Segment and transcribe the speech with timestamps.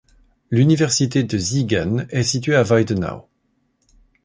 [0.49, 3.27] L'Université de Siegen est située à Weidenau.